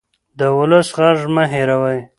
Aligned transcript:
د 0.39 0.41
ولس 0.57 0.87
غږ 0.97 1.19
مه 1.35 1.43
هېروئ 1.53 1.99